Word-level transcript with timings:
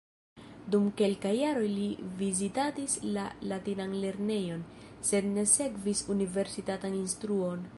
Dum 0.75 0.85
kelkaj 1.01 1.33
jaroj 1.39 1.67
li 1.73 1.89
vizitadis 2.21 2.95
la 3.17 3.25
latinan 3.51 3.93
lernejon, 4.05 4.65
sed 5.11 5.29
ne 5.35 5.45
sekvis 5.53 6.03
universitatan 6.17 6.99
instruon. 7.03 7.67